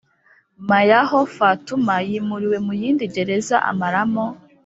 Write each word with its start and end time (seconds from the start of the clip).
ma 0.67 0.79
yaho 0.89 1.19
Fatuma 1.35 1.93
yimuriwe 2.09 2.57
mu 2.65 2.73
yindi 2.81 3.05
gereza 3.15 3.55
amaramo 3.71 4.25